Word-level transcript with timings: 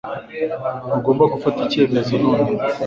Ntugomba 0.85 1.23
gufata 1.33 1.57
icyemezo 1.65 2.13
nonaha. 2.21 2.65